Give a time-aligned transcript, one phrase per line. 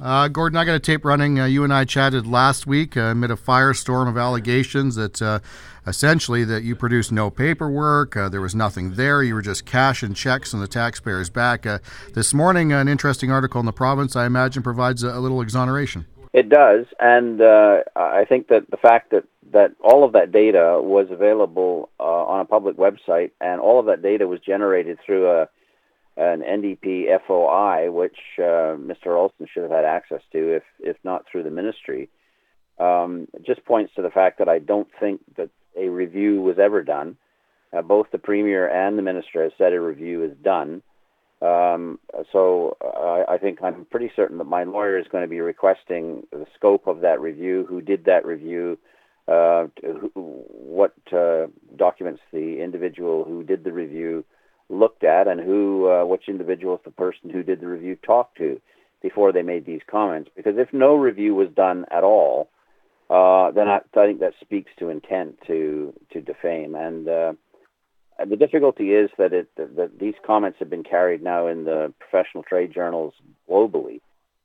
[0.00, 1.40] Uh, Gordon, I got a tape running.
[1.40, 5.38] Uh, you and I chatted last week uh, amid a firestorm of allegations that uh,
[5.86, 10.12] essentially that you produced no paperwork, uh, there was nothing there, you were just cashing
[10.12, 11.64] checks on the taxpayers' back.
[11.64, 11.78] Uh,
[12.12, 16.04] this morning, an interesting article in the province, I imagine, provides a, a little exoneration.
[16.34, 20.78] It does, and uh, I think that the fact that, that all of that data
[20.82, 25.30] was available uh, on a public website, and all of that data was generated through
[25.30, 25.48] a
[26.16, 29.08] an NDP FOI, which uh, Mr.
[29.08, 32.08] Olson should have had access to, if if not through the ministry,
[32.78, 36.82] um, just points to the fact that I don't think that a review was ever
[36.82, 37.16] done.
[37.76, 40.82] Uh, both the premier and the minister have said a review is done.
[41.42, 41.98] Um,
[42.32, 46.26] so I, I think I'm pretty certain that my lawyer is going to be requesting
[46.32, 48.78] the scope of that review, who did that review,
[49.28, 54.24] uh, who, what uh, documents the individual who did the review
[54.68, 58.60] looked at, and who, uh, which individuals the person who did the review talked to
[59.02, 60.30] before they made these comments.
[60.34, 62.48] Because if no review was done at all,
[63.08, 67.08] uh, then I, I think that speaks to intent to to defame and.
[67.08, 67.32] Uh,
[68.24, 72.42] the difficulty is that it that these comments have been carried now in the professional
[72.42, 73.12] trade journals
[73.48, 74.00] globally,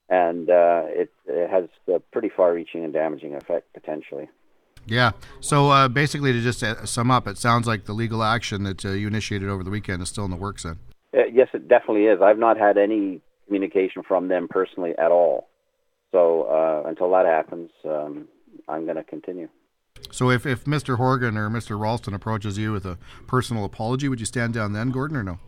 [0.09, 4.27] and uh, it, it, has a pretty far-reaching and damaging effect potentially.
[4.85, 5.11] Yeah.
[5.39, 8.85] So uh, basically, to just uh, sum up, it sounds like the legal action that
[8.85, 10.63] uh, you initiated over the weekend is still in the works.
[10.63, 10.79] Then.
[11.13, 12.19] Uh, yes, it definitely is.
[12.21, 15.49] I've not had any communication from them personally at all.
[16.11, 18.27] So uh, until that happens, um,
[18.67, 19.49] I'm going to continue.
[20.09, 20.97] So if, if Mr.
[20.97, 21.79] Horgan or Mr.
[21.79, 25.39] Ralston approaches you with a personal apology, would you stand down then, Gordon, or no?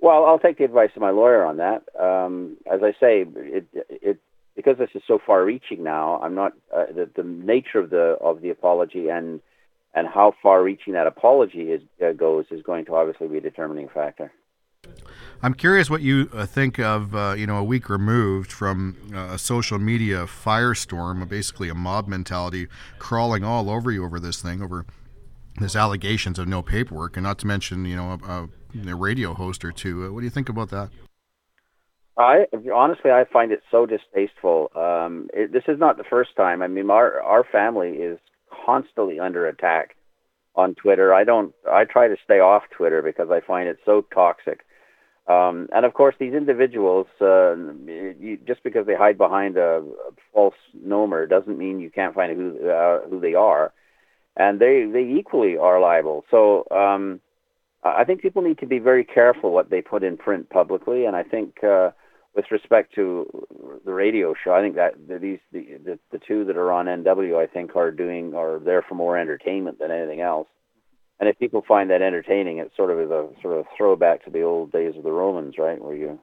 [0.00, 1.84] Well, I'll take the advice of my lawyer on that.
[1.98, 3.91] Um, as I say, it, it
[4.62, 6.20] because this is so far-reaching now.
[6.22, 9.40] I'm not uh, the, the nature of the of the apology and
[9.94, 13.88] and how far-reaching that apology is uh, goes is going to obviously be a determining
[13.88, 14.32] factor.
[15.42, 19.34] I'm curious what you uh, think of, uh, you know, a week removed from uh,
[19.34, 22.68] a social media firestorm, basically a mob mentality
[22.98, 24.86] crawling all over you over this thing, over
[25.60, 28.48] this allegations of no paperwork, and not to mention, you know, a,
[28.88, 30.12] a radio host or two.
[30.12, 30.90] What do you think about that?
[32.16, 34.70] I honestly, I find it so distasteful.
[34.74, 36.62] Um, it, this is not the first time.
[36.62, 38.18] I mean, our our family is
[38.66, 39.96] constantly under attack
[40.54, 41.14] on Twitter.
[41.14, 41.54] I don't.
[41.70, 44.64] I try to stay off Twitter because I find it so toxic.
[45.26, 47.54] Um, and of course, these individuals, uh,
[47.86, 52.36] you, just because they hide behind a, a false nomer, doesn't mean you can't find
[52.36, 53.72] who uh, who they are,
[54.36, 56.24] and they they equally are liable.
[56.30, 57.20] So um,
[57.84, 61.16] I think people need to be very careful what they put in print publicly, and
[61.16, 61.62] I think.
[61.62, 61.90] Uh,
[62.34, 63.26] with respect to
[63.84, 67.36] the radio show, I think that these the, the the two that are on NW,
[67.36, 70.48] I think, are doing are there for more entertainment than anything else.
[71.20, 74.42] And if people find that entertaining, it sort of a sort of throwback to the
[74.42, 76.18] old days of the Romans, right, where you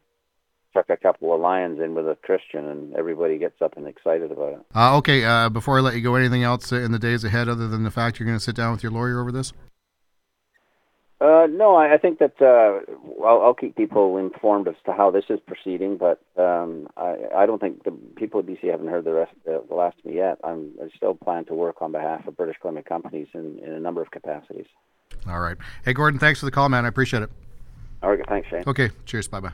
[0.73, 4.31] chuck a couple of lions in with a Christian and everybody gets up and excited
[4.31, 4.59] about it.
[4.75, 7.67] Uh, okay, uh, before I let you go, anything else in the days ahead other
[7.67, 9.53] than the fact you're going to sit down with your lawyer over this?
[11.21, 12.79] Uh, no, I, I think that uh,
[13.25, 17.45] I'll, I'll keep people informed as to how this is proceeding, but um, I, I
[17.45, 20.15] don't think the people at BC haven't heard the rest, uh, the last of me
[20.15, 20.37] yet.
[20.45, 23.79] I'm, I still plan to work on behalf of British Columbia companies in, in a
[23.81, 24.67] number of capacities.
[25.27, 25.57] All right.
[25.83, 26.85] Hey, Gordon, thanks for the call, man.
[26.85, 27.29] I appreciate it.
[28.01, 28.25] All right.
[28.29, 28.63] Thanks, Shane.
[28.65, 28.89] Okay.
[29.05, 29.27] Cheers.
[29.27, 29.51] Bye bye.